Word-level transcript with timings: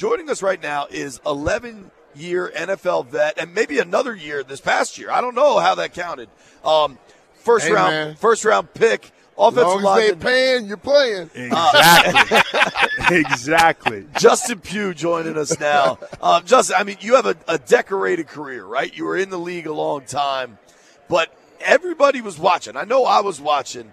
Joining 0.00 0.30
us 0.30 0.42
right 0.42 0.62
now 0.62 0.86
is 0.90 1.20
11 1.26 1.90
year 2.14 2.50
NFL 2.56 3.08
vet 3.08 3.38
and 3.38 3.54
maybe 3.54 3.80
another 3.80 4.14
year 4.14 4.42
this 4.42 4.58
past 4.58 4.96
year. 4.96 5.10
I 5.10 5.20
don't 5.20 5.34
know 5.34 5.58
how 5.58 5.74
that 5.74 5.92
counted. 5.92 6.30
Um, 6.64 6.98
first 7.34 7.66
Hey, 7.66 7.74
round, 7.74 7.90
man. 7.90 8.14
first 8.14 8.46
round 8.46 8.72
pick, 8.72 9.04
As 9.04 9.10
offensive 9.36 9.82
long 9.82 9.98
as 9.98 10.00
they 10.00 10.08
lineman. 10.12 10.18
paying, 10.20 10.66
you're 10.68 10.78
playing. 10.78 11.28
Exactly. 11.34 12.38
exactly. 13.18 14.06
Justin 14.18 14.60
Pugh 14.60 14.94
joining 14.94 15.36
us 15.36 15.60
now. 15.60 15.98
Um, 16.22 16.46
Justin, 16.46 16.76
I 16.78 16.84
mean, 16.84 16.96
you 17.02 17.16
have 17.16 17.26
a, 17.26 17.36
a 17.46 17.58
decorated 17.58 18.26
career, 18.26 18.64
right? 18.64 18.96
You 18.96 19.04
were 19.04 19.18
in 19.18 19.28
the 19.28 19.38
league 19.38 19.66
a 19.66 19.74
long 19.74 20.06
time, 20.06 20.56
but 21.10 21.30
everybody 21.60 22.22
was 22.22 22.38
watching. 22.38 22.74
I 22.74 22.84
know 22.84 23.04
I 23.04 23.20
was 23.20 23.38
watching. 23.38 23.92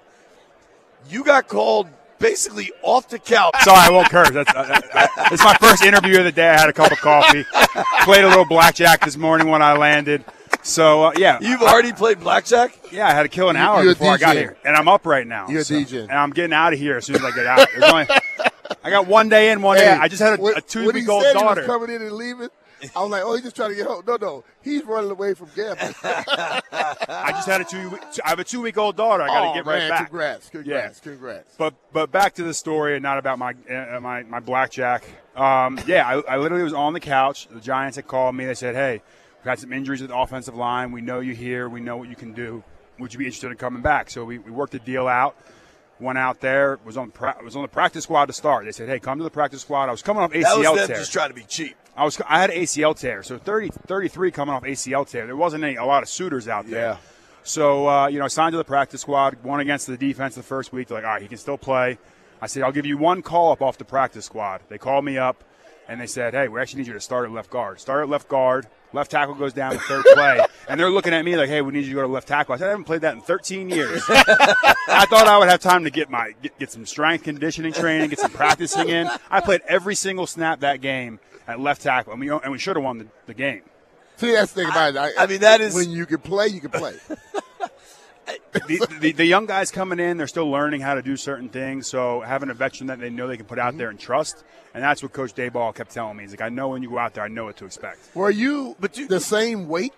You 1.09 1.26
got 1.26 1.50
called 1.50 1.89
basically 2.20 2.71
off 2.81 3.09
the 3.09 3.20
couch. 3.20 3.53
Sorry, 3.63 3.80
I 3.80 3.89
won't 3.89 4.09
curse. 4.09 4.31
That's, 4.31 4.49
uh, 4.53 4.81
uh, 4.94 5.08
it's 5.31 5.44
my 5.44 5.55
first 5.55 5.84
interview 5.84 6.17
of 6.20 6.25
the 6.25 6.31
day. 6.31 6.49
I 6.49 6.59
had 6.59 6.70
a 6.70 6.73
cup 6.73 6.91
of 6.91 6.99
coffee. 6.99 7.45
Played 8.03 8.23
a 8.23 8.27
little 8.30 8.45
blackjack 8.45 9.03
this 9.05 9.17
morning 9.17 9.48
when 9.49 9.62
I 9.62 9.73
landed. 9.78 10.23
So 10.64 11.03
uh, 11.05 11.11
yeah, 11.17 11.38
You've 11.42 11.61
already 11.61 11.94
played 11.94 12.19
blackjack. 12.19 12.77
yeah, 12.92 13.08
I 13.08 13.11
had 13.11 13.23
to 13.23 13.30
kill 13.30 13.50
an 13.50 13.55
You- 13.55 13.61
hour 13.61 13.83
you're 13.83 13.94
before 13.94 14.11
I 14.14 14.17
got 14.17 14.36
here, 14.36 14.58
and 14.66 14.75
I'm 14.75 14.88
up 14.88 15.05
right 15.05 15.25
now. 15.25 15.47
You're 15.47 15.61
a 15.61 15.64
so- 15.64 15.75
DJ. 15.75 16.02
and 16.03 16.11
I'm 16.11 16.31
getting 16.31 16.53
out 16.53 16.73
of 16.73 16.80
here 16.80 16.97
as 16.97 17.05
soon 17.05 17.16
as 17.17 17.23
I 17.23 17.31
get 17.31 17.45
out. 17.45 17.67
Only, 17.83 18.08
I 18.83 18.89
got 18.89 19.08
one 19.08 19.30
day 19.30 19.52
in, 19.52 19.61
one 19.61 19.77
day. 19.77 19.89
I 19.89 20.08
just 20.08 20.22
had 20.22 20.39
a, 20.39 20.44
a 20.58 20.61
two-week-old 20.61 21.23
said 21.23 21.36
He 21.36 21.39
daughter. 21.42 21.61
was 21.61 21.67
coming 21.67 21.89
in 21.95 22.02
and 22.02 22.11
leaving. 22.14 22.49
I 22.95 23.02
was 23.02 23.11
like, 23.11 23.23
oh, 23.23 23.33
he's 23.33 23.44
just 23.44 23.56
trying 23.56 23.70
to 23.72 23.75
get 23.75 23.88
home. 23.88 24.03
No, 24.06 24.17
no, 24.20 24.44
he's 24.61 24.83
running 24.83 25.09
away 25.11 25.33
from 25.33 25.50
gambling. 25.56 25.94
I 26.03 27.31
just 27.31 27.47
had 27.47 27.61
a 27.61 27.64
two. 27.64 27.89
week- 27.89 28.02
I 28.23 28.30
have 28.30 28.39
a 28.39 28.44
two 28.44 28.61
week 28.61 28.78
old 28.78 28.95
daughter. 28.95 29.23
I 29.23 29.28
got 29.28 29.42
to 29.42 29.47
oh, 29.50 29.53
get 29.53 29.66
right 29.66 29.80
man, 29.80 29.89
back. 29.89 30.08
Congrats, 30.09 30.50
congrats, 30.50 31.00
congrats. 31.00 31.55
But 31.58 31.73
but 31.92 32.11
back 32.11 32.36
to 32.36 32.44
the 32.44 32.53
story 32.53 32.95
and 32.95 33.03
not 33.03 33.17
about 33.17 33.39
my 33.39 33.55
uh, 33.70 34.00
my 34.00 34.23
my 34.23 34.39
blackjack. 34.39 35.03
Um, 35.36 35.80
yeah, 35.88 36.08
I, 36.08 36.33
I 36.33 36.38
literally 36.38 36.64
was 36.64 36.73
on 36.73 36.94
the 36.94 37.00
couch. 37.00 37.48
The 37.50 37.59
Giants 37.59 37.95
had 37.95 38.08
called 38.08 38.36
me. 38.36 38.45
They 38.45 38.53
said, 38.55 38.75
"Hey, 38.75 39.02
we've 39.39 39.50
had 39.50 39.59
some 39.59 39.73
injuries 39.73 40.02
with 40.02 40.09
the 40.09 40.17
offensive 40.17 40.55
line. 40.55 40.92
We 40.92 41.02
know 41.02 41.20
you 41.20 41.33
here. 41.33 41.70
We 41.70 41.80
know 41.80 41.98
what 41.98 42.09
you 42.09 42.16
can 42.16 42.33
do. 42.33 42.64
Would 43.00 43.14
you 43.14 43.20
be 43.20 43.25
interested 43.25 43.52
in 43.52 43.58
coming 43.58 43.81
back?" 43.81 44.09
So 44.09 44.23
we, 44.25 44.38
we 44.39 44.52
worked 44.52 44.73
the 44.73 44.80
deal 44.80 45.08
out. 45.08 45.36
Went 46.00 46.20
out 46.20 46.42
there. 46.42 46.78
Was 46.86 46.95
on 46.98 47.09
pra- 47.09 47.38
was 47.44 47.55
on 47.55 47.64
the 47.64 47.67
practice 47.67 48.03
squad 48.03 48.28
to 48.28 48.33
start. 48.33 48.66
They 48.66 48.72
said, 48.72 48.88
"Hey, 48.88 49.00
come 49.00 49.17
to 49.17 49.23
the 49.23 49.31
practice 49.31 49.61
squad." 49.61 49.89
I 49.89 49.92
was 49.92 50.02
coming 50.03 50.22
off 50.22 50.31
ACL 50.31 50.42
That 50.44 50.58
was 50.58 50.80
them 50.80 50.88
tear. 50.88 50.98
just 50.98 51.11
trying 51.14 51.30
to 51.30 51.36
be 51.36 51.44
cheap. 51.44 51.75
I 51.98 52.03
was 52.03 52.22
I 52.28 52.40
had 52.40 52.52
ACL 52.52 52.98
tear, 52.98 53.23
so 53.23 53.40
30, 53.40 53.70
33 53.88 54.30
coming 54.31 54.53
off 54.53 54.64
ACL 54.64 55.09
tear. 55.09 55.26
There 55.26 55.36
wasn't 55.36 55.64
any 55.64 55.76
a 55.76 55.84
lot 55.84 56.04
of 56.04 56.09
suitors 56.09 56.48
out 56.48 56.70
there. 56.70 56.92
Yeah. 56.92 56.98
So 57.44 57.89
uh, 57.89 58.08
you 58.08 58.20
know, 58.20 58.26
I 58.26 58.28
signed 58.28 58.54
to 58.54 58.58
the 58.58 58.64
practice 58.64 59.02
squad. 59.02 59.44
Won 59.44 59.59
against 59.59 59.88
the 59.88 59.98
defense 59.98 60.36
the 60.36 60.44
first 60.44 60.72
week. 60.72 60.89
They're 60.89 60.98
like, 60.98 61.06
all 61.06 61.14
right, 61.14 61.22
he 61.22 61.28
can 61.28 61.39
still 61.39 61.58
play. 61.58 61.98
I 62.39 62.45
said, 62.45 62.62
I'll 62.62 62.72
give 62.72 62.86
you 62.86 63.00
one 63.00 63.23
call 63.23 63.52
up 63.52 63.64
off 63.64 63.80
the 63.80 63.86
practice 63.86 64.26
squad. 64.26 64.62
They 64.70 64.78
called 64.78 65.04
me 65.06 65.17
up, 65.17 65.44
and 65.88 66.00
they 66.00 66.06
said, 66.06 66.36
hey, 66.36 66.48
we 66.48 66.62
actually 66.62 66.81
need 66.81 66.88
you 66.88 66.94
to 66.94 67.00
start 67.00 67.26
at 67.26 67.31
left 67.31 67.50
guard. 67.50 67.80
Start 67.80 68.04
at 68.04 68.09
left 68.09 68.28
guard. 68.28 68.67
Left 68.94 69.09
tackle 69.09 69.34
goes 69.34 69.54
down 69.54 69.73
the 69.73 69.80
third 69.80 70.06
play, 70.14 70.39
and 70.70 70.80
they're 70.80 70.89
looking 70.89 71.14
at 71.14 71.26
me 71.26 71.36
like, 71.36 71.50
"Hey, 71.50 71.61
we 71.61 71.73
need 71.73 71.84
you 71.84 71.89
to 71.89 71.95
go 71.95 72.02
to 72.04 72.08
left 72.08 72.28
tackle." 72.28 72.54
I 72.54 72.58
said, 72.58 72.67
"I 72.67 72.70
haven't 72.70 72.86
played 72.86 73.02
that 73.02 73.16
in 73.16 73.22
13 73.22 73.70
years." 73.70 74.02
I 74.10 75.05
thought 75.10 75.27
I 75.27 75.38
would 75.38 75.50
have 75.50 75.60
time 75.60 75.83
to 75.83 75.89
get 75.89 76.10
my 76.10 76.33
get, 76.42 76.58
get 76.58 76.71
some 76.71 76.86
strength 76.86 77.26
conditioning 77.26 77.73
training, 77.73 78.10
get 78.11 78.20
some 78.20 78.32
practicing 78.32 78.88
in. 78.88 79.10
I 79.30 79.42
played 79.42 79.60
every 79.67 79.94
single 79.94 80.26
snap 80.26 80.61
that 80.61 80.80
game 80.80 81.20
at 81.47 81.59
left 81.59 81.81
tackle, 81.81 82.13
and 82.13 82.21
we 82.21 82.30
and 82.30 82.52
we 82.52 82.59
should 82.59 82.75
have 82.75 82.83
won 82.83 82.97
the, 82.99 83.08
the 83.25 83.33
game. 83.33 83.61
See, 84.17 84.31
that's 84.31 84.52
the 84.52 84.61
thing 84.61 84.71
about 84.71 84.95
it. 84.95 85.13
I 85.17 85.27
mean, 85.27 85.41
that 85.41 85.61
is- 85.61 85.75
when 85.75 85.91
you 85.91 86.05
can 86.05 86.17
play, 86.17 86.47
you 86.47 86.59
can 86.59 86.71
play. 86.71 86.95
the, 88.52 88.87
the, 88.99 89.11
the 89.11 89.25
young 89.25 89.45
guys 89.45 89.71
coming 89.71 89.99
in, 89.99 90.17
they're 90.17 90.27
still 90.27 90.49
learning 90.49 90.81
how 90.81 90.95
to 90.95 91.02
do 91.02 91.15
certain 91.15 91.49
things. 91.49 91.87
So 91.87 92.21
having 92.21 92.49
a 92.49 92.53
veteran 92.53 92.87
that 92.87 92.99
they 92.99 93.09
know 93.09 93.27
they 93.27 93.37
can 93.37 93.45
put 93.45 93.59
out 93.59 93.69
mm-hmm. 93.69 93.77
there 93.77 93.89
and 93.89 93.99
trust, 93.99 94.43
and 94.73 94.83
that's 94.83 95.03
what 95.03 95.13
Coach 95.13 95.35
Daboll 95.35 95.73
kept 95.73 95.91
telling 95.91 96.17
me. 96.17 96.23
He's 96.23 96.31
like, 96.31 96.41
I 96.41 96.49
know 96.49 96.69
when 96.69 96.83
you 96.83 96.89
go 96.89 96.97
out 96.97 97.13
there, 97.13 97.23
I 97.23 97.27
know 97.27 97.45
what 97.45 97.58
to 97.58 97.65
expect. 97.65 98.15
Were 98.15 98.31
you, 98.31 98.75
But 98.79 98.97
you- 98.97 99.08
the 99.08 99.19
same 99.19 99.67
weight? 99.67 99.93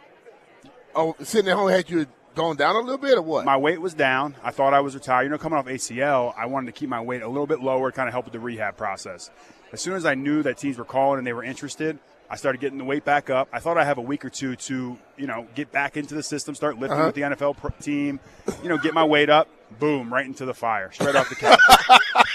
Oh, 0.95 1.15
sitting 1.23 1.49
at 1.49 1.55
home 1.55 1.69
had 1.69 1.89
you 1.89 2.07
gone 2.35 2.55
down 2.55 2.75
a 2.75 2.79
little 2.79 2.97
bit 2.97 3.17
or 3.17 3.21
what? 3.21 3.45
My 3.45 3.57
weight 3.57 3.79
was 3.79 3.93
down. 3.93 4.35
I 4.43 4.51
thought 4.51 4.73
I 4.73 4.79
was 4.81 4.95
retired. 4.95 5.23
You 5.23 5.29
know, 5.29 5.37
coming 5.37 5.57
off 5.57 5.67
ACL, 5.67 6.33
I 6.37 6.47
wanted 6.47 6.67
to 6.67 6.71
keep 6.71 6.89
my 6.89 7.01
weight 7.01 7.21
a 7.21 7.27
little 7.27 7.47
bit 7.47 7.61
lower, 7.61 7.91
kind 7.91 8.07
of 8.07 8.13
help 8.13 8.25
with 8.25 8.33
the 8.33 8.39
rehab 8.39 8.75
process. 8.75 9.29
As 9.71 9.81
soon 9.81 9.95
as 9.95 10.05
I 10.05 10.15
knew 10.15 10.43
that 10.43 10.57
teams 10.57 10.77
were 10.77 10.85
calling 10.85 11.19
and 11.19 11.27
they 11.27 11.33
were 11.33 11.43
interested, 11.43 11.99
I 12.29 12.35
started 12.35 12.61
getting 12.61 12.77
the 12.77 12.83
weight 12.83 13.05
back 13.05 13.29
up. 13.29 13.49
I 13.51 13.59
thought 13.59 13.77
I'd 13.77 13.85
have 13.85 13.97
a 13.97 14.03
week 14.03 14.23
or 14.23 14.29
two 14.29 14.55
to, 14.55 14.97
you 15.17 15.27
know, 15.27 15.47
get 15.55 15.71
back 15.71 15.97
into 15.97 16.13
the 16.13 16.21
system, 16.21 16.53
start 16.53 16.79
lifting 16.79 16.97
uh-huh. 16.97 17.07
with 17.07 17.15
the 17.15 17.21
NFL 17.21 17.57
pro- 17.57 17.71
team, 17.81 18.19
you 18.61 18.69
know, 18.69 18.77
get 18.77 18.93
my 18.93 19.03
weight 19.03 19.29
up. 19.29 19.47
Boom, 19.79 20.11
right 20.11 20.25
into 20.25 20.45
the 20.45 20.53
fire, 20.53 20.91
straight 20.91 21.15
off 21.15 21.29
the 21.29 21.35
couch. 21.35 21.59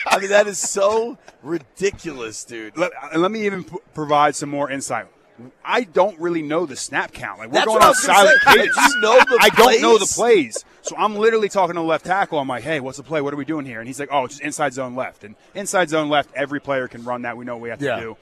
I 0.06 0.18
mean, 0.20 0.30
that 0.30 0.46
is 0.46 0.58
so 0.58 1.18
ridiculous, 1.42 2.44
dude. 2.44 2.76
let, 2.76 2.92
and 3.12 3.22
let 3.22 3.30
me 3.30 3.46
even 3.46 3.64
p- 3.64 3.76
provide 3.92 4.36
some 4.36 4.48
more 4.48 4.70
insight. 4.70 5.06
I 5.64 5.82
don't 5.82 6.18
really 6.20 6.42
know 6.42 6.64
the 6.64 6.76
snap 6.76 7.12
count. 7.12 7.40
Like 7.40 7.48
we're 7.48 7.54
That's 7.54 7.66
going 7.66 7.82
I 7.82 7.88
on 7.88 7.94
silent 7.94 8.40
cadence. 8.42 8.76
You 8.76 9.00
know 9.00 9.18
the 9.18 9.38
I 9.40 9.48
don't 9.48 9.82
know 9.82 9.98
the 9.98 10.06
plays? 10.06 10.64
So 10.84 10.94
I'm 10.98 11.16
literally 11.16 11.48
talking 11.48 11.74
to 11.76 11.80
the 11.80 11.86
left 11.86 12.04
tackle. 12.04 12.38
I'm 12.38 12.46
like, 12.48 12.62
hey, 12.62 12.78
what's 12.78 12.98
the 12.98 13.02
play? 13.02 13.22
What 13.22 13.32
are 13.32 13.38
we 13.38 13.46
doing 13.46 13.64
here? 13.64 13.80
And 13.80 13.88
he's 13.88 13.98
like, 13.98 14.10
oh, 14.12 14.26
it's 14.26 14.34
just 14.34 14.42
inside 14.44 14.74
zone 14.74 14.94
left. 14.94 15.24
And 15.24 15.34
inside 15.54 15.88
zone 15.88 16.10
left, 16.10 16.28
every 16.34 16.60
player 16.60 16.88
can 16.88 17.04
run 17.04 17.22
that. 17.22 17.38
We 17.38 17.46
know 17.46 17.54
what 17.54 17.62
we 17.62 17.68
have 17.70 17.80
Yeah. 17.80 17.96
to 17.96 18.00
do. 18.02 18.16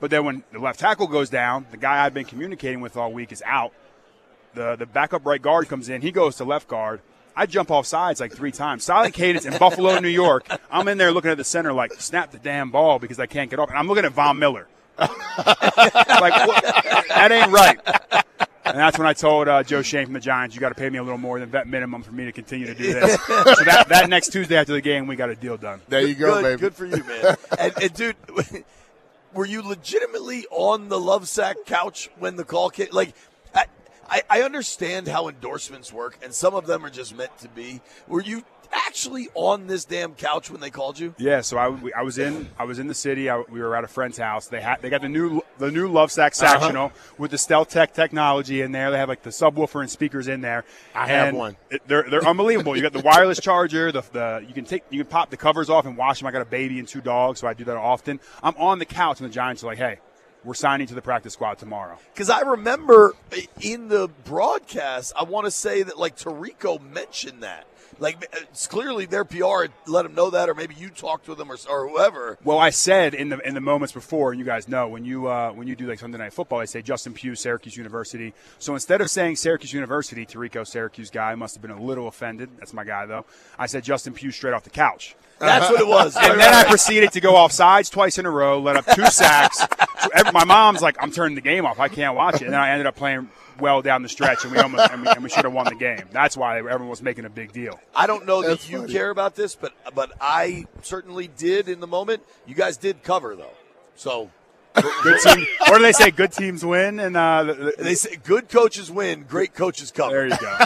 But 0.00 0.10
then 0.10 0.24
when 0.24 0.42
the 0.52 0.58
left 0.58 0.80
tackle 0.80 1.06
goes 1.06 1.30
down, 1.30 1.66
the 1.70 1.76
guy 1.76 2.04
I've 2.04 2.14
been 2.14 2.24
communicating 2.24 2.80
with 2.80 2.96
all 2.96 3.12
week 3.12 3.30
is 3.30 3.40
out. 3.46 3.72
The 4.54 4.74
the 4.74 4.86
backup 4.86 5.26
right 5.26 5.40
guard 5.40 5.68
comes 5.68 5.88
in. 5.88 6.02
He 6.02 6.10
goes 6.10 6.36
to 6.36 6.44
left 6.44 6.66
guard. 6.66 7.00
I 7.36 7.46
jump 7.46 7.70
off 7.70 7.86
sides 7.86 8.18
like 8.20 8.32
three 8.32 8.50
times. 8.50 8.82
Silent 8.82 9.14
cadence 9.14 9.44
in 9.44 9.56
Buffalo, 9.56 10.00
New 10.00 10.08
York. 10.08 10.44
I'm 10.72 10.88
in 10.88 10.98
there 10.98 11.12
looking 11.12 11.30
at 11.30 11.36
the 11.36 11.44
center 11.44 11.72
like, 11.72 11.92
snap 12.00 12.32
the 12.32 12.38
damn 12.38 12.72
ball 12.72 12.98
because 12.98 13.20
I 13.20 13.26
can't 13.26 13.48
get 13.48 13.60
up. 13.60 13.68
And 13.68 13.78
I'm 13.78 13.86
looking 13.86 14.04
at 14.04 14.12
Von 14.12 14.40
Miller. 14.40 14.66
like, 14.98 15.08
what? 15.08 16.64
that 17.08 17.28
ain't 17.30 17.52
right. 17.52 18.24
And 18.68 18.78
that's 18.78 18.98
when 18.98 19.06
I 19.06 19.12
told 19.12 19.48
uh, 19.48 19.62
Joe 19.62 19.82
Schoen 19.82 20.04
from 20.04 20.14
the 20.14 20.20
Giants, 20.20 20.54
you 20.54 20.60
got 20.60 20.70
to 20.70 20.74
pay 20.74 20.90
me 20.90 20.98
a 20.98 21.02
little 21.02 21.18
more 21.18 21.40
than 21.40 21.48
vet 21.48 21.66
minimum 21.66 22.02
for 22.02 22.12
me 22.12 22.24
to 22.26 22.32
continue 22.32 22.66
to 22.66 22.74
do 22.74 22.92
this. 22.92 23.20
so 23.26 23.64
that, 23.64 23.86
that 23.88 24.08
next 24.08 24.30
Tuesday 24.30 24.56
after 24.56 24.72
the 24.72 24.80
game, 24.80 25.06
we 25.06 25.16
got 25.16 25.30
a 25.30 25.34
deal 25.34 25.56
done. 25.56 25.80
there 25.88 26.06
you 26.06 26.14
go, 26.14 26.34
good, 26.34 26.42
baby. 26.42 26.60
good 26.60 26.74
for 26.74 26.86
you, 26.86 27.02
man. 27.04 27.36
and, 27.58 27.82
and 27.82 27.94
dude, 27.94 28.16
were 29.32 29.46
you 29.46 29.62
legitimately 29.62 30.46
on 30.50 30.88
the 30.88 30.98
LoveSac 30.98 31.64
couch 31.66 32.10
when 32.18 32.36
the 32.36 32.44
call 32.44 32.70
came? 32.70 32.88
Like, 32.92 33.14
I, 34.08 34.22
I, 34.28 34.42
understand 34.42 35.08
how 35.08 35.28
endorsements 35.28 35.92
work, 35.92 36.18
and 36.22 36.32
some 36.32 36.54
of 36.54 36.66
them 36.66 36.84
are 36.84 36.90
just 36.90 37.16
meant 37.16 37.36
to 37.38 37.48
be. 37.48 37.80
Were 38.06 38.22
you 38.22 38.44
actually 38.72 39.28
on 39.34 39.66
this 39.66 39.84
damn 39.84 40.14
couch 40.14 40.50
when 40.50 40.60
they 40.60 40.70
called 40.70 40.98
you? 40.98 41.14
Yeah, 41.18 41.40
so 41.40 41.58
I, 41.58 41.74
I 41.96 42.02
was 42.02 42.18
in 42.18 42.48
I 42.58 42.64
was 42.64 42.78
in 42.78 42.86
the 42.86 42.94
city. 42.94 43.28
I, 43.28 43.38
we 43.40 43.60
were 43.60 43.74
at 43.76 43.84
a 43.84 43.88
friend's 43.88 44.18
house. 44.18 44.48
They 44.48 44.60
had 44.60 44.80
they 44.82 44.90
got 44.90 45.02
the 45.02 45.08
new 45.08 45.42
the 45.58 45.70
new 45.70 45.88
LoveSac 45.88 46.42
uh-huh. 46.42 46.58
sectional 46.60 46.92
with 47.16 47.30
the 47.30 47.38
Stealth 47.38 47.70
Tech 47.70 47.94
technology 47.94 48.60
in 48.62 48.72
there. 48.72 48.90
They 48.90 48.98
have 48.98 49.08
like 49.08 49.22
the 49.22 49.30
subwoofer 49.30 49.80
and 49.80 49.90
speakers 49.90 50.28
in 50.28 50.40
there. 50.40 50.64
I 50.94 51.06
have 51.08 51.34
one. 51.34 51.56
it- 51.70 51.82
they're 51.86 52.08
they're 52.08 52.26
unbelievable. 52.26 52.76
You 52.76 52.82
got 52.82 52.92
the 52.92 53.00
wireless 53.00 53.40
charger. 53.40 53.92
The, 53.92 54.02
the 54.12 54.44
you 54.46 54.54
can 54.54 54.64
take 54.64 54.84
you 54.90 55.02
can 55.02 55.10
pop 55.10 55.30
the 55.30 55.36
covers 55.36 55.70
off 55.70 55.86
and 55.86 55.96
wash 55.96 56.18
them. 56.20 56.26
I 56.26 56.30
got 56.30 56.42
a 56.42 56.46
baby 56.46 56.78
and 56.78 56.88
two 56.88 57.00
dogs, 57.00 57.40
so 57.40 57.46
I 57.46 57.54
do 57.54 57.64
that 57.64 57.76
often. 57.76 58.20
I'm 58.42 58.56
on 58.56 58.78
the 58.78 58.86
couch 58.86 59.20
and 59.20 59.28
the 59.28 59.32
Giants 59.32 59.62
are 59.62 59.66
like, 59.66 59.78
hey. 59.78 59.98
We're 60.48 60.54
signing 60.54 60.86
to 60.86 60.94
the 60.94 61.02
practice 61.02 61.34
squad 61.34 61.58
tomorrow. 61.58 61.98
Because 62.14 62.30
I 62.30 62.40
remember 62.40 63.14
uh, 63.30 63.36
in 63.60 63.88
the 63.88 64.08
broadcast, 64.24 65.12
I 65.14 65.24
want 65.24 65.44
to 65.44 65.50
say 65.50 65.82
that 65.82 65.98
like 65.98 66.16
Tirico 66.16 66.80
mentioned 66.80 67.42
that. 67.42 67.66
Like 67.98 68.28
it's 68.32 68.66
clearly 68.66 69.06
their 69.06 69.24
PR 69.24 69.66
let 69.86 70.02
them 70.02 70.14
know 70.14 70.30
that, 70.30 70.48
or 70.48 70.54
maybe 70.54 70.74
you 70.74 70.88
talked 70.90 71.26
to 71.26 71.34
them 71.34 71.50
or, 71.50 71.56
or 71.68 71.88
whoever. 71.88 72.38
Well, 72.44 72.58
I 72.58 72.70
said 72.70 73.14
in 73.14 73.28
the 73.28 73.38
in 73.46 73.54
the 73.54 73.60
moments 73.60 73.92
before, 73.92 74.30
and 74.30 74.38
you 74.38 74.46
guys 74.46 74.68
know 74.68 74.88
when 74.88 75.04
you 75.04 75.26
uh, 75.26 75.52
when 75.52 75.66
you 75.66 75.74
do 75.74 75.86
like 75.86 75.98
Sunday 75.98 76.18
Night 76.18 76.32
Football, 76.32 76.60
I 76.60 76.64
say 76.64 76.82
Justin 76.82 77.12
Pugh, 77.14 77.34
Syracuse 77.34 77.76
University. 77.76 78.34
So 78.58 78.74
instead 78.74 79.00
of 79.00 79.10
saying 79.10 79.36
Syracuse 79.36 79.72
University, 79.72 80.24
Tirico, 80.26 80.66
Syracuse 80.66 81.10
guy, 81.10 81.34
must 81.34 81.54
have 81.54 81.62
been 81.62 81.70
a 81.70 81.82
little 81.82 82.08
offended. 82.08 82.50
That's 82.58 82.72
my 82.72 82.84
guy 82.84 83.06
though. 83.06 83.24
I 83.58 83.66
said 83.66 83.84
Justin 83.84 84.14
Pugh 84.14 84.30
straight 84.30 84.54
off 84.54 84.64
the 84.64 84.70
couch. 84.70 85.16
That's 85.38 85.70
what 85.70 85.80
it 85.80 85.86
was. 85.86 86.16
And 86.16 86.40
then 86.40 86.52
I 86.52 86.64
proceeded 86.64 87.12
to 87.12 87.20
go 87.20 87.36
off 87.36 87.52
sides 87.52 87.90
twice 87.90 88.18
in 88.18 88.26
a 88.26 88.30
row, 88.30 88.60
let 88.60 88.74
up 88.74 88.86
two 88.86 89.06
sacks. 89.06 89.58
So 89.58 89.66
every, 90.14 90.32
my 90.32 90.44
mom's 90.44 90.82
like, 90.82 90.96
"I'm 91.00 91.12
turning 91.12 91.36
the 91.36 91.40
game 91.40 91.64
off. 91.64 91.78
I 91.78 91.88
can't 91.88 92.16
watch 92.16 92.36
it." 92.36 92.42
And 92.42 92.52
then 92.52 92.60
I 92.60 92.70
ended 92.70 92.86
up 92.86 92.96
playing 92.96 93.30
well 93.60 93.82
down 93.82 94.02
the 94.02 94.08
stretch, 94.08 94.44
and 94.44 94.52
we 94.52 94.58
almost 94.58 94.90
and 94.90 95.02
we, 95.02 95.08
and 95.08 95.22
we 95.22 95.28
should 95.28 95.44
have 95.44 95.52
won 95.52 95.66
the 95.66 95.74
game. 95.74 96.04
That's 96.12 96.36
why 96.36 96.58
everyone 96.58 96.88
was 96.88 97.02
making 97.02 97.24
a 97.24 97.30
big 97.30 97.52
deal. 97.52 97.78
I 97.94 98.06
don't 98.06 98.26
know 98.26 98.42
That's 98.42 98.64
that 98.64 98.70
you 98.72 98.80
funny. 98.80 98.92
care 98.92 99.10
about 99.10 99.34
this, 99.34 99.54
but 99.54 99.72
but 99.94 100.12
I 100.20 100.66
certainly 100.82 101.28
did 101.28 101.68
in 101.68 101.80
the 101.80 101.86
moment. 101.86 102.22
You 102.46 102.54
guys 102.54 102.76
did 102.76 103.02
cover 103.02 103.36
though, 103.36 103.54
so 103.96 104.30
Good 105.02 105.18
team. 105.22 105.44
What 105.66 105.78
do 105.78 105.82
they 105.82 105.90
say? 105.92 106.12
Good 106.12 106.30
teams 106.30 106.64
win, 106.64 107.00
and 107.00 107.16
uh, 107.16 107.42
the- 107.44 107.54
the- 107.54 107.74
They 107.82 107.94
say 107.96 108.16
good 108.22 108.48
coaches 108.48 108.90
win, 108.92 109.24
great 109.28 109.52
coaches 109.54 109.90
cover. 109.90 110.12
there 110.12 110.26
you 110.28 110.36
go. 110.38 110.56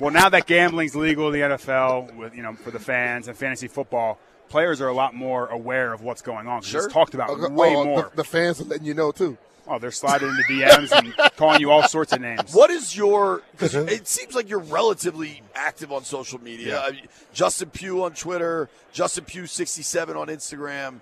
well, 0.00 0.10
now 0.10 0.28
that 0.28 0.46
gambling's 0.46 0.96
legal 0.96 1.28
in 1.28 1.32
the 1.34 1.56
NFL, 1.56 2.16
with 2.16 2.34
you 2.34 2.42
know 2.42 2.54
for 2.54 2.72
the 2.72 2.80
fans 2.80 3.28
and 3.28 3.36
fantasy 3.36 3.68
football, 3.68 4.18
players 4.48 4.80
are 4.80 4.88
a 4.88 4.94
lot 4.94 5.14
more 5.14 5.46
aware 5.48 5.92
of 5.92 6.02
what's 6.02 6.22
going 6.22 6.46
on. 6.46 6.62
Sure. 6.62 6.84
It's 6.84 6.92
talked 6.92 7.14
about 7.14 7.30
Okay, 7.30 7.52
way 7.52 7.74
oh, 7.74 7.84
more. 7.84 8.02
The, 8.10 8.16
the 8.16 8.24
fans 8.24 8.60
are 8.60 8.64
letting 8.64 8.86
you 8.86 8.94
know 8.94 9.12
too. 9.12 9.36
oh, 9.68 9.78
they're 9.78 9.90
sliding 9.90 10.28
into 10.28 10.42
DMs 10.44 10.92
and 10.92 11.14
calling 11.36 11.60
you 11.60 11.70
all 11.70 11.86
sorts 11.88 12.12
of 12.12 12.20
names. 12.20 12.54
What 12.54 12.70
is 12.70 12.96
your? 12.96 13.42
Because 13.52 13.74
it 13.74 14.06
seems 14.06 14.34
like 14.34 14.48
you're 14.48 14.58
relatively 14.60 15.42
active 15.54 15.90
on 15.92 16.04
social 16.04 16.40
media. 16.40 16.68
Yeah. 16.74 16.80
I 16.80 16.90
mean, 16.92 17.06
Justin 17.32 17.70
Pugh 17.70 18.04
on 18.04 18.12
Twitter, 18.12 18.68
Justin 18.92 19.24
Pugh 19.24 19.46
sixty 19.46 19.82
seven 19.82 20.16
on 20.16 20.28
Instagram. 20.28 21.00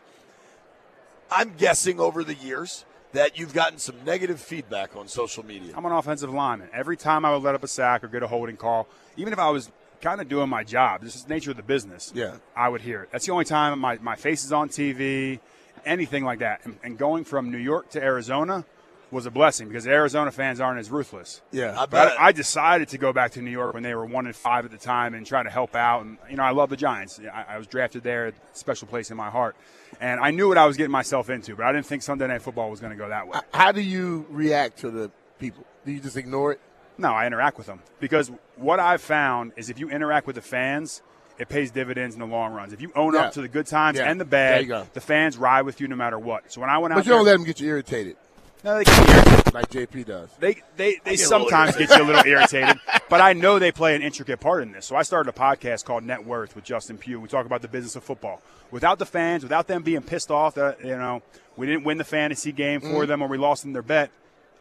I'm 1.31 1.55
guessing 1.57 1.99
over 2.01 2.23
the 2.23 2.35
years 2.35 2.85
that 3.13 3.39
you've 3.39 3.55
gotten 3.55 3.79
some 3.79 3.97
negative 4.05 4.41
feedback 4.41 4.97
on 4.97 5.09
social 5.09 5.45
media. 5.45 5.73
I'm 5.77 5.85
an 5.85 5.93
offensive 5.93 6.33
lineman. 6.33 6.69
Every 6.73 6.97
time 6.97 7.25
I 7.25 7.33
would 7.33 7.43
let 7.43 7.55
up 7.55 7.63
a 7.63 7.69
sack 7.69 8.03
or 8.05 8.09
get 8.09 8.23
a 8.23 8.27
holding 8.27 8.57
call, 8.57 8.89
even 9.17 9.33
if 9.33 9.39
I 9.39 9.51
was 9.51 9.71
kind 10.05 10.21
of 10.21 10.29
doing 10.29 10.51
my 10.51 10.63
job, 10.63 11.01
this 11.01 11.17
is 11.17 11.25
the 11.25 11.33
nature 11.33 11.51
of 11.51 11.57
the 11.57 11.63
business. 11.63 12.13
Yeah. 12.15 12.37
I 12.55 12.69
would 12.69 12.83
hear 12.83 13.03
it. 13.03 13.09
That's 13.11 13.25
the 13.25 13.33
only 13.33 13.47
time 13.47 13.79
my, 13.79 13.97
my 13.99 14.17
face 14.17 14.45
is 14.45 14.53
on 14.53 14.69
TV, 14.69 15.41
anything 15.87 16.25
like 16.25 16.41
that. 16.41 16.61
And, 16.65 16.79
and 16.85 16.99
going 16.99 17.25
from 17.25 17.51
New 17.51 17.59
York 17.59 17.89
to 17.91 18.03
Arizona 18.03 18.67
was 19.11 19.25
a 19.25 19.31
blessing 19.31 19.69
because 19.69 19.87
Arizona 19.87 20.31
fans 20.31 20.61
aren't 20.61 20.79
as 20.79 20.91
ruthless. 20.91 21.41
Yeah. 21.53 21.73
I 21.81 21.87
bet. 21.87 21.91
But 21.91 22.21
I 22.21 22.33
decided 22.33 22.89
to 22.89 22.99
go 22.99 23.15
back 23.15 23.31
to 23.33 23.41
New 23.41 23.51
York 23.51 23.73
when 23.73 23.83
they 23.83 23.95
were 23.95 24.05
one 24.05 24.27
and 24.27 24.37
five 24.37 24.67
at 24.67 24.71
the 24.71 24.77
time 24.77 25.15
and 25.15 25.25
try 25.27 25.43
to 25.43 25.49
help 25.49 25.75
out. 25.75 26.05
And 26.05 26.19
you 26.29 26.37
know, 26.37 26.43
I 26.43 26.51
love 26.51 26.69
the 26.69 26.77
Giants. 26.77 27.19
I, 27.33 27.55
I 27.55 27.59
was 27.59 27.67
drafted 27.67 28.03
there, 28.03 28.33
special 28.53 28.87
place 28.87 29.11
in 29.11 29.17
my 29.17 29.31
heart, 29.31 29.57
and 30.01 30.21
I 30.21 30.33
knew 30.33 30.49
what 30.49 30.59
I 30.59 30.67
was 30.67 30.77
getting 30.77 30.93
myself 30.93 31.31
into. 31.31 31.57
But 31.57 31.65
I 31.65 31.73
didn't 31.73 31.87
think 31.87 32.03
Sunday 32.03 32.27
Night 32.27 32.43
Football 32.43 32.71
was 32.71 32.81
going 32.81 32.93
to 32.93 32.99
go 32.99 33.09
that 33.09 33.27
way. 33.27 33.39
How 33.55 33.73
do 33.73 33.81
you 33.81 34.27
react 34.29 34.81
to 34.81 34.91
the 34.91 35.11
people? 35.39 35.65
Do 35.87 35.93
you 35.93 36.01
just 36.01 36.17
ignore 36.17 36.53
it? 36.53 36.61
No, 36.97 37.13
I 37.13 37.27
interact 37.27 37.59
with 37.59 37.67
them 37.67 37.81
because 38.01 38.31
what 38.57 38.79
I've 38.81 39.01
found 39.03 39.53
is 39.57 39.69
if 39.71 39.79
you 39.79 39.91
interact 39.91 40.27
with 40.27 40.37
the 40.37 40.43
fans, 40.43 41.03
it 41.39 41.49
pays 41.49 41.71
dividends 41.73 42.15
in 42.15 42.21
the 42.21 42.27
long 42.27 42.53
runs. 42.53 42.73
If 42.73 42.81
you 42.81 42.93
own 42.95 43.15
Yeah. 43.15 43.23
up 43.23 43.33
to 43.33 43.43
the 43.43 43.49
good 43.49 43.67
times 43.67 43.99
Yeah. 43.99 44.09
and 44.11 44.21
the 44.21 44.25
bad, 44.25 44.69
the 44.95 45.01
fans 45.01 45.37
ride 45.37 45.63
with 45.63 45.81
you 45.81 45.89
no 45.89 45.97
matter 45.97 46.19
what. 46.19 46.53
So 46.53 46.61
when 46.61 46.71
I 46.71 46.79
went 46.79 46.93
out 46.93 46.97
But 46.99 47.07
you 47.07 47.13
don't 47.13 47.25
let 47.25 47.33
them 47.33 47.45
get 47.45 47.61
you 47.61 47.69
irritated 47.69 48.17
no, 48.63 48.77
they, 48.79 48.85
can- 48.85 49.43
like 49.53 49.69
JP 49.69 50.07
does. 50.07 50.31
they 50.39 50.55
they, 50.77 50.97
they 51.05 51.17
get 51.17 51.21
sometimes 51.21 51.77
get 51.77 51.91
you 51.91 52.03
a 52.03 52.07
little 52.07 52.25
irritated, 52.25 52.79
but 53.11 53.21
I 53.21 53.35
know 53.35 53.59
they 53.59 53.71
play 53.73 53.95
an 53.95 54.01
intricate 54.01 54.41
part 54.41 54.63
in 54.63 54.73
this. 54.73 54.87
So 54.87 54.97
I 54.97 55.03
started 55.03 55.29
a 55.29 55.39
podcast 55.39 55.85
called 55.85 56.03
Net 56.05 56.25
Worth 56.25 56.55
with 56.57 56.65
Justin 56.65 56.97
Pugh. 56.97 57.21
We 57.21 57.29
talk 57.29 57.45
about 57.45 57.61
the 57.61 57.69
business 57.69 57.95
of 57.97 58.05
football. 58.05 58.41
Without 58.71 58.99
the 58.99 59.05
fans, 59.05 59.43
without 59.43 59.67
them 59.67 59.83
being 59.83 60.01
pissed 60.01 60.31
off 60.31 60.55
that 60.55 60.81
you 60.83 60.97
know 60.97 61.21
we 61.57 61.67
didn't 61.67 61.85
win 61.85 61.99
the 61.99 62.05
fantasy 62.05 62.53
game 62.53 62.81
for 62.81 62.87
Mm-hmm. 62.87 63.07
them 63.07 63.21
or 63.23 63.29
we 63.29 63.37
lost 63.37 63.65
them 63.65 63.75
their 63.75 63.83
bet, 63.83 64.11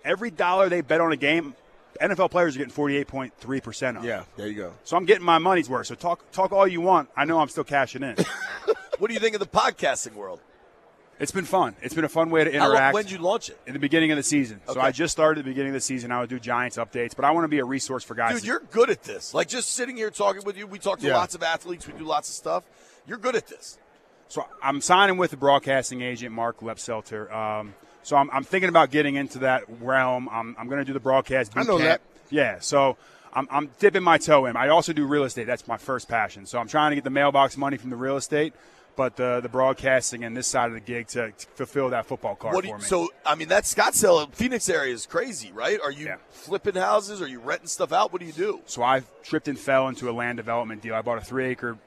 every 0.04 0.32
dollar 0.32 0.68
they 0.68 0.82
bet 0.82 1.00
on 1.00 1.14
a 1.14 1.18
game, 1.18 1.56
NFL 2.02 2.32
players 2.32 2.56
are 2.56 2.60
getting 2.60 2.74
forty 2.74 2.98
eight 2.98 3.08
point 3.08 3.34
three 3.38 3.62
percent 3.62 3.98
of. 3.98 4.04
Yeah, 4.06 4.24
there 4.38 4.48
you 4.48 4.56
go. 4.56 4.74
So 4.84 4.98
I'm 4.98 5.06
getting 5.06 5.24
my 5.26 5.38
money's 5.38 5.70
worth. 5.70 5.88
So 5.88 5.96
talk 5.96 6.32
talk 6.32 6.52
all 6.52 6.68
you 6.68 6.82
want. 6.82 7.10
I 7.16 7.26
know 7.26 7.40
I'm 7.40 7.50
still 7.50 7.64
cashing 7.64 8.04
in. 8.04 8.16
What 9.00 9.08
do 9.08 9.16
you 9.16 9.20
think 9.20 9.34
of 9.34 9.40
the 9.40 9.48
podcasting 9.48 10.14
world? 10.14 10.40
it's 11.20 11.32
been 11.32 11.46
fun. 11.46 11.76
It's 11.82 11.94
been 11.96 12.06
a 12.06 12.10
fun 12.10 12.30
way 12.30 12.44
to 12.44 12.52
interact. 12.52 12.94
when 12.94 13.04
did 13.04 13.12
you 13.12 13.18
launch 13.18 13.50
it? 13.50 13.58
in 13.66 13.74
the 13.74 13.80
beginning 13.80 14.12
of 14.12 14.18
the 14.18 14.24
season. 14.24 14.62
So 14.68 14.80
I 14.80 14.92
just 14.92 15.12
started 15.12 15.40
at 15.40 15.46
the 15.46 15.52
beginning 15.52 15.70
of 15.70 15.74
the 15.74 15.82
season. 15.82 16.12
I 16.12 16.20
would 16.20 16.30
do 16.30 16.40
Giants 16.40 16.78
updates, 16.78 17.16
but 17.16 17.26
I 17.26 17.32
want 17.32 17.44
to 17.46 17.48
be 17.50 17.60
a 17.60 17.66
resource 17.66 18.04
for 18.04 18.14
guys. 18.14 18.36
Dude, 18.36 18.46
you're 18.46 18.60
good 18.72 18.90
at 18.92 19.04
this. 19.04 19.34
Like 19.34 19.48
just 19.48 19.72
sitting 19.72 19.98
here 19.98 20.10
talking 20.12 20.44
with 20.46 20.58
you. 20.58 20.68
We 20.68 20.80
talk 20.80 21.00
to 21.00 21.08
Yeah. 21.08 21.16
lots 21.18 21.34
of 21.34 21.42
athletes. 21.44 21.88
We 21.88 21.94
do 21.94 22.04
lots 22.06 22.30
of 22.30 22.36
stuff. 22.36 22.64
You're 23.08 23.18
good 23.18 23.36
at 23.36 23.48
this. 23.48 23.78
so 24.28 24.46
I'm 24.62 24.80
signing 24.80 25.18
with 25.18 25.32
the 25.32 25.38
broadcasting 25.38 26.02
agent 26.02 26.34
Mark 26.34 26.60
Lepselter. 26.60 27.32
Um, 27.34 27.74
so 28.04 28.16
I'm, 28.16 28.30
I'm 28.32 28.44
thinking 28.44 28.70
about 28.70 28.92
getting 28.92 29.16
into 29.16 29.40
that 29.40 29.64
realm. 29.82 30.30
I'm, 30.32 30.56
I'm 30.60 30.68
going 30.68 30.80
to 30.80 30.86
do 30.86 30.94
the 30.94 31.00
broadcast. 31.00 31.54
I 31.56 31.64
know 31.64 31.78
camp. 31.78 32.02
that. 32.02 32.34
Yeah. 32.36 32.60
So. 32.60 32.98
I'm, 33.36 33.48
I'm 33.50 33.72
dipping 33.80 34.04
my 34.04 34.20
toe 34.20 34.46
in. 34.46 34.56
I 34.56 34.68
also 34.68 34.94
do 34.94 35.08
real 35.08 35.24
estate. 35.24 35.48
That's 35.48 35.68
my 35.68 35.78
first 35.78 36.08
passion. 36.08 36.46
So 36.46 36.60
I'm 36.60 36.68
trying 36.68 36.92
to 36.92 36.96
get 36.96 37.04
the 37.04 37.10
mailbox 37.10 37.58
money 37.58 37.78
from 37.78 37.90
the 37.90 37.96
real 37.96 38.16
estate, 38.16 38.54
but 38.96 39.16
the 39.16 39.40
the 39.42 39.50
broadcasting 39.50 40.24
and 40.24 40.38
this 40.38 40.46
side 40.46 40.68
of 40.68 40.74
the 40.76 40.80
gig 40.80 41.08
to, 41.08 41.32
to 41.32 41.48
fulfill 41.56 41.90
that 41.90 42.06
football 42.06 42.36
card 42.36 42.64
for 42.64 42.78
me. 42.78 42.84
so 42.84 43.10
I 43.26 43.34
mean 43.34 43.48
that 43.48 43.64
Scottsdale, 43.64 44.32
Phoenix 44.36 44.70
area 44.70 44.94
is 44.94 45.08
crazy, 45.08 45.52
right? 45.52 45.80
Are 45.82 45.92
you 45.92 46.06
Yeah. 46.06 46.18
flipping 46.30 46.76
houses? 46.76 47.24
Are 47.24 47.28
you 47.28 47.40
renting 47.40 47.66
stuff 47.66 47.92
out? 47.92 48.14
What 48.14 48.20
do 48.20 48.28
you 48.28 48.34
do? 48.34 48.62
So 48.68 48.84
I 48.84 49.02
tripped 49.24 49.48
and 49.48 49.58
fell 49.58 49.88
into 49.88 50.12
a 50.12 50.14
land 50.14 50.38
development 50.38 50.84
deal. 50.84 50.94
I 50.94 51.02
bought 51.02 51.18
a 51.18 51.26
three 51.26 51.46
acre 51.48 51.80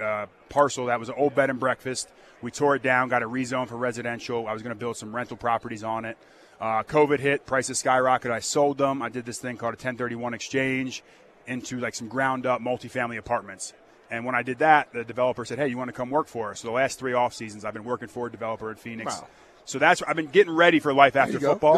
uh, 0.00 0.26
parcel 0.48 0.86
that 0.86 0.98
was 0.98 1.10
an 1.10 1.16
old 1.18 1.34
bed 1.34 1.50
and 1.50 1.60
breakfast. 1.60 2.08
We 2.44 2.50
tore 2.50 2.76
it 2.76 2.82
down, 2.82 3.08
got 3.08 3.22
a 3.22 3.28
rezoned 3.28 3.68
for 3.68 3.76
residential. 3.76 4.46
I 4.46 4.52
was 4.52 4.62
going 4.62 4.74
to 4.74 4.78
build 4.78 4.96
some 4.96 5.14
rental 5.14 5.36
properties 5.36 5.82
on 5.82 6.04
it. 6.04 6.16
Uh, 6.60 6.82
COVID 6.82 7.18
hit, 7.18 7.46
prices 7.46 7.82
skyrocketed. 7.82 8.30
I 8.30 8.40
sold 8.40 8.78
them. 8.78 9.02
I 9.02 9.08
did 9.08 9.26
this 9.26 9.38
thing 9.38 9.56
called 9.56 9.74
a 9.74 9.80
1031 9.80 10.34
exchange 10.34 11.02
into 11.46 11.80
like 11.80 11.94
some 11.94 12.08
ground 12.08 12.46
up 12.46 12.60
multifamily 12.60 13.18
apartments. 13.18 13.72
And 14.10 14.24
when 14.24 14.34
I 14.34 14.42
did 14.42 14.58
that, 14.58 14.92
the 14.92 15.04
developer 15.04 15.44
said, 15.44 15.58
"Hey, 15.58 15.68
you 15.68 15.78
want 15.78 15.88
to 15.88 15.92
come 15.92 16.10
work 16.10 16.28
for 16.28 16.50
us?" 16.50 16.60
So 16.60 16.68
the 16.68 16.74
last 16.74 16.98
three 16.98 17.14
off 17.14 17.34
seasons, 17.34 17.64
I've 17.64 17.74
been 17.74 17.84
working 17.84 18.08
for 18.08 18.26
a 18.26 18.30
developer 18.30 18.70
in 18.70 18.76
Phoenix. 18.76 19.20
Wow. 19.20 19.26
So 19.64 19.78
that's 19.78 20.02
I've 20.02 20.16
been 20.16 20.26
getting 20.26 20.54
ready 20.54 20.78
for 20.78 20.92
life 20.92 21.16
after 21.16 21.40
football. 21.40 21.74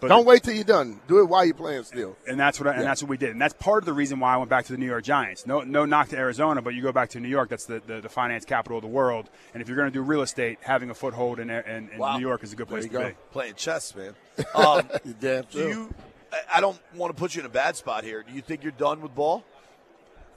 Good 0.00 0.08
stuff. 0.08 0.08
But- 0.08 0.08
Don't 0.08 0.26
wait 0.26 0.42
till 0.42 0.54
you're 0.54 0.64
done. 0.64 1.00
Do 1.08 1.20
it 1.20 1.24
while 1.28 1.44
you're 1.44 1.54
playing 1.54 1.84
still. 1.84 2.16
and 2.26 2.38
that's 2.40 2.58
what 2.58 2.66
I, 2.68 2.72
and 2.72 2.80
Yeah. 2.80 2.86
that's 2.88 3.02
what 3.02 3.08
we 3.10 3.16
did, 3.16 3.30
and 3.30 3.40
that's 3.40 3.54
part 3.54 3.82
of 3.82 3.86
the 3.86 3.92
reason 3.92 4.18
why 4.20 4.34
I 4.34 4.36
went 4.38 4.50
back 4.50 4.64
to 4.66 4.72
the 4.72 4.78
New 4.78 4.86
York 4.86 5.04
Giants. 5.04 5.46
No, 5.46 5.60
no 5.60 5.84
knock 5.84 6.08
to 6.08 6.16
Arizona, 6.16 6.62
but 6.62 6.74
you 6.74 6.82
go 6.82 6.92
back 6.92 7.10
to 7.10 7.20
New 7.20 7.28
York, 7.28 7.48
that's 7.50 7.66
the, 7.66 7.80
the, 7.86 8.00
the 8.00 8.08
finance 8.08 8.44
capital 8.44 8.78
of 8.78 8.82
the 8.82 8.88
world. 8.88 9.28
And 9.54 9.62
if 9.62 9.68
you're 9.68 9.76
going 9.76 9.88
to 9.90 9.94
do 9.94 10.02
real 10.02 10.22
estate, 10.22 10.58
having 10.62 10.90
a 10.90 10.94
foothold 10.94 11.38
in, 11.40 11.50
in, 11.50 11.90
in 11.90 11.98
Wow. 11.98 12.16
New 12.16 12.26
York 12.26 12.42
is 12.42 12.52
a 12.52 12.56
good 12.56 12.68
place 12.68 12.84
you 12.84 12.90
to 12.90 12.98
go. 12.98 13.08
be. 13.08 13.14
Playing 13.32 13.54
chess, 13.54 13.94
man. 13.94 14.14
Um, 14.54 14.88
You're 15.04 15.14
damn 15.20 15.44
do 15.50 15.58
you? 15.58 15.94
I- 16.32 16.58
I 16.58 16.60
don't 16.60 16.78
want 16.94 17.14
to 17.14 17.18
put 17.18 17.34
you 17.34 17.40
in 17.40 17.46
a 17.46 17.50
bad 17.50 17.76
spot 17.76 18.04
here. 18.04 18.22
Do 18.22 18.32
you 18.32 18.40
think 18.40 18.62
you're 18.62 18.70
done 18.72 19.00
with 19.02 19.14
ball? 19.14 19.44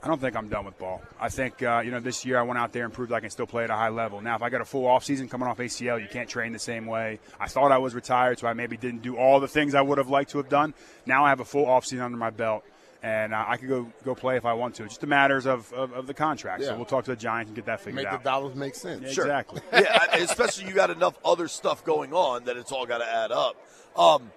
I 0.04 0.06
don't 0.06 0.20
think 0.20 0.36
I'm 0.36 0.48
done 0.50 0.66
with 0.66 0.78
ball. 0.78 1.00
I 1.18 1.30
think 1.30 1.62
uh, 1.62 1.80
you 1.82 1.90
know 1.90 1.98
this 1.98 2.26
year 2.26 2.38
I 2.38 2.42
went 2.42 2.58
out 2.58 2.72
there 2.74 2.84
and 2.84 2.92
proved 2.92 3.10
I 3.10 3.20
can 3.20 3.30
still 3.30 3.46
play 3.46 3.64
at 3.64 3.70
a 3.70 3.74
high 3.74 3.88
level. 3.88 4.20
Now, 4.20 4.36
if 4.36 4.42
I 4.42 4.50
got 4.50 4.60
a 4.60 4.64
full 4.66 4.86
off 4.86 5.02
season 5.02 5.30
coming 5.30 5.48
off 5.48 5.56
ACL, 5.56 5.98
you 5.98 6.08
can't 6.08 6.28
train 6.28 6.52
the 6.52 6.58
same 6.58 6.84
way. 6.84 7.20
I 7.40 7.48
thought 7.48 7.72
I 7.72 7.78
was 7.78 7.94
retired, 7.94 8.38
so 8.38 8.46
I 8.46 8.52
maybe 8.52 8.76
didn't 8.76 9.00
do 9.00 9.16
all 9.16 9.40
the 9.40 9.48
things 9.48 9.74
I 9.74 9.80
would 9.80 9.96
have 9.96 10.10
liked 10.10 10.32
to 10.32 10.38
have 10.38 10.50
done. 10.50 10.74
Now 11.06 11.24
I 11.24 11.30
have 11.30 11.40
a 11.40 11.44
full 11.46 11.64
off 11.64 11.86
season 11.86 12.04
under 12.04 12.18
my 12.18 12.28
belt, 12.28 12.64
and 13.02 13.32
uh, 13.32 13.46
I 13.48 13.56
could 13.56 13.70
go 13.70 13.90
go 14.04 14.14
play 14.14 14.36
if 14.36 14.44
I 14.44 14.52
want 14.52 14.74
to. 14.74 14.84
It's 14.84 14.92
just 14.92 15.04
a 15.04 15.06
matters 15.06 15.46
of, 15.46 15.72
of, 15.72 15.92
of 15.94 16.06
the 16.06 16.12
contract. 16.14 16.60
Yeah. 16.60 16.68
So 16.68 16.76
we'll 16.76 16.84
talk 16.84 17.06
to 17.06 17.12
the 17.12 17.16
Giants 17.16 17.48
and 17.48 17.56
get 17.56 17.64
that 17.64 17.80
figured 17.80 18.04
out. 18.04 18.12
Make 18.12 18.22
the 18.22 18.28
dollars 18.28 18.54
make 18.54 18.74
sense. 18.74 19.02
Yeah, 19.04 19.10
Sure. 19.10 19.24
Exactly. 19.24 19.62
yeah, 19.72 20.16
especially 20.16 20.68
you 20.68 20.74
got 20.74 20.90
enough 20.90 21.18
other 21.24 21.48
stuff 21.48 21.82
going 21.82 22.12
on 22.12 22.44
that 22.44 22.58
it's 22.58 22.72
all 22.72 22.84
got 22.84 22.98
to 22.98 23.08
add 23.08 23.32
up. 23.32 23.56
Um, 23.96 24.30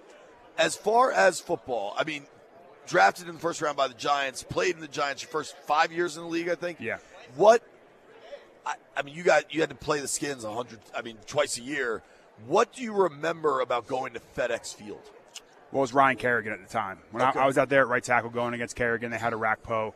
as 0.56 0.76
far 0.76 1.12
as 1.12 1.40
football, 1.40 1.94
I 1.98 2.04
mean, 2.04 2.26
drafted 2.88 3.28
in 3.28 3.34
the 3.34 3.40
first 3.40 3.60
round 3.62 3.76
by 3.76 3.86
the 3.88 3.94
Giants, 3.94 4.42
played 4.42 4.74
in 4.74 4.80
the 4.80 4.88
Giants 4.88 5.22
your 5.22 5.30
first 5.30 5.56
five 5.66 5.92
years 5.92 6.16
in 6.16 6.22
the 6.24 6.28
league, 6.28 6.48
I 6.48 6.54
think. 6.54 6.78
Yeah. 6.80 6.98
What? 7.36 7.62
I, 8.66 8.74
I 8.96 9.02
mean, 9.02 9.14
you 9.14 9.22
got 9.22 9.54
you 9.54 9.60
had 9.60 9.70
to 9.70 9.76
play 9.76 10.00
the 10.00 10.08
Skins 10.08 10.44
a 10.44 10.52
hundred. 10.52 10.80
I 10.96 11.02
mean, 11.02 11.16
twice 11.26 11.58
a 11.58 11.62
year. 11.62 12.02
What 12.46 12.72
do 12.72 12.82
you 12.82 12.92
remember 12.92 13.60
about 13.60 13.86
going 13.86 14.14
to 14.14 14.20
FedEx 14.36 14.74
Field? 14.74 15.00
Well, 15.72 15.80
it 15.80 15.82
was 15.82 15.92
Ryan 15.92 16.16
Kerrigan 16.16 16.52
at 16.52 16.66
the 16.66 16.72
time. 16.72 16.98
When 17.10 17.22
Okay. 17.22 17.38
I, 17.38 17.44
I 17.44 17.46
was 17.46 17.58
out 17.58 17.68
there 17.68 17.82
at 17.82 17.88
right 17.88 18.02
tackle 18.02 18.30
going 18.30 18.54
against 18.54 18.74
Kerrigan, 18.76 19.10
they 19.10 19.18
had 19.18 19.32
Orakpo. 19.32 19.92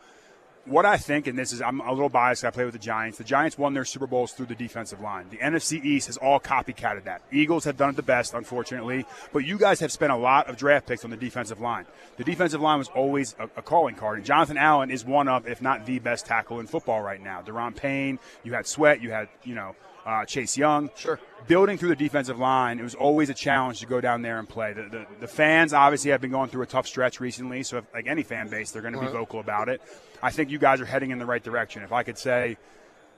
What 0.65 0.87
I 0.87 0.97
think, 0.97 1.27
and 1.27 1.37
this 1.37 1.53
is, 1.53 1.61
I'm 1.61 1.81
a 1.81 1.91
little 1.91 2.09
biased. 2.09 2.45
I 2.45 2.51
play 2.51 2.65
with 2.65 2.75
the 2.75 2.79
Giants. 2.79 3.19
The 3.19 3.25
Giants 3.25 3.59
won 3.59 3.75
their 3.75 3.85
Super 3.85 4.07
Bowls 4.07 4.33
through 4.33 4.47
the 4.47 4.55
defensive 4.55 5.01
line. 5.01 5.27
The 5.29 5.39
NFC 5.39 5.85
East 5.85 6.07
has 6.07 6.17
all 6.17 6.39
copycatted 6.39 7.03
that. 7.05 7.23
Eagles 7.33 7.65
have 7.65 7.77
done 7.77 7.91
it 7.91 7.97
the 7.97 8.03
best, 8.03 8.33
unfortunately, 8.33 9.05
but 9.33 9.41
you 9.41 9.59
guys 9.59 9.81
have 9.81 9.91
spent 9.91 10.13
a 10.13 10.17
lot 10.17 10.49
of 10.49 10.57
draft 10.57 10.87
picks 10.87 11.05
on 11.05 11.11
the 11.11 11.17
defensive 11.17 11.61
line. 11.61 11.85
The 12.17 12.23
defensive 12.23 12.61
line 12.61 12.79
was 12.79 12.89
always 12.89 13.35
a, 13.41 13.45
a 13.57 13.63
calling 13.63 13.97
card, 13.97 14.19
and 14.19 14.27
Jonathan 14.27 14.57
Allen 14.57 14.93
is 14.93 15.05
one 15.05 15.27
of, 15.27 15.49
if 15.49 15.61
not 15.61 15.85
the 15.85 15.99
best 15.99 16.27
tackle 16.27 16.61
in 16.61 16.69
football 16.69 17.03
right 17.03 17.21
now. 17.21 17.43
Daron 17.43 17.75
Payne, 17.75 18.21
you 18.45 18.53
had 18.53 18.69
Sweat, 18.69 19.03
you 19.03 19.11
had, 19.11 19.29
you 19.43 19.57
know, 19.57 19.75
uh, 20.07 20.25
Chase 20.25 20.57
Young. 20.57 20.91
Sure. 20.97 21.19
Building 21.47 21.77
through 21.79 21.89
the 21.91 21.97
defensive 21.97 22.39
line, 22.39 22.79
it 22.79 22.83
was 22.83 22.95
always 22.95 23.29
a 23.29 23.35
challenge 23.35 23.81
to 23.81 23.87
go 23.87 24.01
down 24.01 24.23
there 24.23 24.39
and 24.39 24.49
play. 24.49 24.73
The, 24.73 24.83
the, 24.83 25.07
the 25.21 25.27
fans 25.29 25.73
obviously 25.73 26.11
have 26.13 26.21
been 26.21 26.31
going 26.31 26.51
through 26.51 26.63
a 26.63 26.67
tough 26.67 26.87
stretch 26.87 27.19
recently, 27.21 27.63
so 27.65 27.79
if, 27.79 27.85
like 27.93 28.07
any 28.07 28.23
fan 28.23 28.49
base, 28.49 28.71
they're 28.71 28.83
going 28.83 28.95
to 28.95 29.01
be 29.01 29.07
vocal 29.09 29.41
about 29.41 29.69
it. 29.69 29.83
I 30.23 30.31
think 30.31 30.51
you 30.51 30.59
guys 30.59 30.81
are 30.81 30.85
heading 30.85 31.11
in 31.11 31.19
the 31.19 31.27
right 31.27 31.43
direction. 31.43 31.83
If 31.83 31.93
I 31.93 32.05
could 32.05 32.17
say 32.19 32.57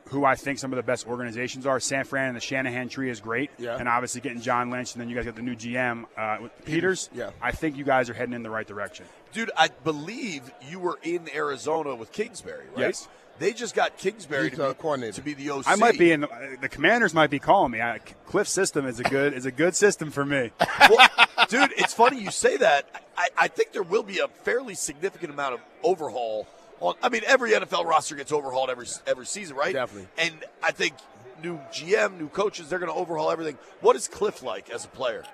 who 0.09 0.25
I 0.25 0.35
think 0.37 0.59
some 0.59 0.73
of 0.73 0.77
the 0.77 0.83
best 0.83 1.07
organizations 1.07 1.67
are, 1.67 1.81
San 1.81 2.05
Fran 2.05 2.29
and 2.29 2.37
the 2.37 2.41
Shanahan 2.41 2.89
tree 2.91 3.09
is 3.11 3.21
great, 3.21 3.51
Yeah. 3.59 3.77
and 3.79 3.89
obviously 3.89 4.21
getting 4.23 4.41
John 4.41 4.71
Lynch, 4.71 4.93
and 4.95 5.01
then 5.01 5.09
you 5.09 5.17
guys 5.17 5.25
got 5.27 5.37
the 5.37 5.43
new 5.43 5.55
GM 5.57 6.05
uh, 6.17 6.49
Peters. 6.65 7.09
yeah. 7.15 7.31
I 7.43 7.53
think 7.53 7.77
you 7.77 7.85
guys 7.85 8.09
are 8.11 8.15
heading 8.15 8.35
in 8.35 8.43
the 8.43 8.51
right 8.51 8.67
direction. 8.67 9.07
Dude, 9.33 9.51
I 9.57 9.69
believe 9.69 10.51
you 10.71 10.79
were 10.79 10.99
in 11.03 11.29
Arizona 11.35 11.95
with 11.95 12.13
Kingsbury, 12.13 12.67
right? 12.75 12.79
Yes. 12.87 13.09
They 13.39 13.53
just 13.53 13.75
got 13.75 13.99
Kingsbury 13.99 14.51
to 14.51 14.69
be, 14.69 14.75
coordinator. 14.75 15.15
to 15.15 15.23
be 15.23 15.35
the 15.35 15.51
OC. 15.51 15.65
I 15.67 15.75
might 15.77 15.99
be 15.99 16.13
in 16.13 16.23
the, 16.23 16.59
the 16.61 16.69
Commanders 16.69 17.15
might 17.15 17.31
be 17.31 17.39
calling 17.39 17.73
me. 17.73 17.81
I, 17.81 18.01
Kliff 18.29 18.47
system 18.47 18.87
is 18.87 19.01
a 19.01 19.03
good 19.03 19.33
is 19.33 19.45
a 19.47 19.51
good 19.51 19.75
system 19.75 20.11
for 20.11 20.25
me. 20.25 20.51
well, 20.91 21.09
dude, 21.49 21.73
it's 21.77 21.93
funny 21.93 22.23
you 22.23 22.31
say 22.31 22.57
that. 22.59 22.89
I, 23.17 23.29
I 23.37 23.49
think 23.49 23.73
there 23.73 23.83
will 23.83 24.03
be 24.03 24.21
a 24.21 24.29
fairly 24.29 24.75
significant 24.75 25.33
amount 25.33 25.55
of 25.55 25.61
overhaul. 25.83 26.47
On, 26.81 26.95
I 27.03 27.09
mean, 27.09 27.23
every 27.27 27.53
NFL 27.53 27.85
roster 27.85 28.15
gets 28.15 28.33
overhauled 28.33 28.71
every 28.71 28.87
every 29.07 29.27
season, 29.27 29.57
right? 29.57 29.73
Definitely. 29.73 30.09
And 30.19 30.45
I 30.63 30.71
think 30.71 30.95
new 31.43 31.59
GM, 31.73 32.19
new 32.19 32.29
coaches. 32.29 32.69
They're 32.69 32.79
going 32.79 32.93
to 32.93 32.99
overhaul 32.99 33.31
everything. 33.31 33.59
What 33.81 33.97
is 33.97 34.09
Kliff 34.09 34.43
like 34.43 34.71
as 34.71 34.85
a 34.85 34.89
player? 34.89 35.25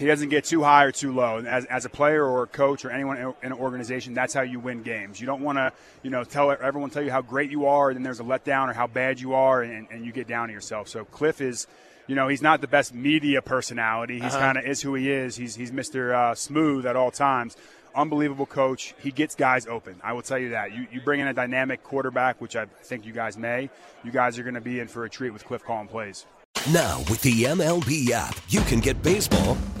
He 0.00 0.06
doesn't 0.06 0.30
get 0.30 0.44
too 0.44 0.62
high 0.62 0.84
or 0.84 0.92
too 0.92 1.12
low. 1.12 1.36
And 1.36 1.46
as, 1.46 1.66
as 1.66 1.84
a 1.84 1.90
player 1.90 2.24
or 2.24 2.44
a 2.44 2.46
coach 2.46 2.86
or 2.86 2.90
anyone 2.90 3.18
in 3.18 3.34
an 3.42 3.52
organization, 3.52 4.14
that's 4.14 4.32
how 4.32 4.40
you 4.40 4.58
win 4.58 4.82
games. 4.82 5.20
You 5.20 5.26
don't 5.26 5.42
want 5.42 5.58
to, 5.58 5.74
you 6.02 6.08
know, 6.08 6.24
tell 6.24 6.50
everyone 6.50 6.88
tell 6.88 7.02
you 7.02 7.10
how 7.10 7.20
great 7.20 7.50
you 7.50 7.66
are, 7.66 7.90
and 7.90 7.96
then 7.98 8.02
there's 8.02 8.18
a 8.18 8.24
letdown 8.24 8.70
or 8.70 8.72
how 8.72 8.86
bad 8.86 9.20
you 9.20 9.34
are, 9.34 9.60
and, 9.60 9.86
and 9.90 10.06
you 10.06 10.10
get 10.10 10.26
down 10.26 10.48
to 10.48 10.54
yourself. 10.54 10.88
So 10.88 11.04
Kliff 11.04 11.42
is, 11.42 11.66
you 12.06 12.14
know, 12.14 12.28
he's 12.28 12.40
not 12.40 12.62
the 12.62 12.66
best 12.66 12.94
media 12.94 13.42
personality. 13.42 14.14
He's 14.14 14.32
uh-huh. 14.32 14.38
kind 14.38 14.56
of 14.56 14.64
is 14.64 14.80
who 14.80 14.94
he 14.94 15.10
is. 15.10 15.36
He's 15.36 15.54
he's 15.54 15.70
Mr. 15.70 16.14
Uh, 16.14 16.34
smooth 16.34 16.86
at 16.86 16.96
all 16.96 17.10
times. 17.10 17.58
Unbelievable 17.94 18.46
coach. 18.46 18.94
He 19.02 19.10
gets 19.10 19.34
guys 19.34 19.66
open. 19.66 20.00
I 20.02 20.14
will 20.14 20.22
tell 20.22 20.38
you 20.38 20.50
that. 20.50 20.72
You, 20.72 20.86
you 20.90 21.02
bring 21.02 21.20
in 21.20 21.26
a 21.26 21.34
dynamic 21.34 21.82
quarterback, 21.82 22.40
which 22.40 22.56
I 22.56 22.64
think 22.84 23.04
you 23.04 23.12
guys 23.12 23.36
may. 23.36 23.68
You 24.02 24.12
guys 24.12 24.38
are 24.38 24.44
going 24.44 24.54
to 24.54 24.62
be 24.62 24.80
in 24.80 24.88
for 24.88 25.04
a 25.04 25.10
treat 25.10 25.30
with 25.30 25.44
Kliff 25.44 25.62
calling 25.62 25.88
plays. 25.88 26.24
Now, 26.72 26.98
with 27.10 27.20
the 27.22 27.44
MLB 27.44 28.10
app, 28.10 28.38
you 28.48 28.60
can 28.62 28.80
get 28.80 29.02
baseball 29.02 29.56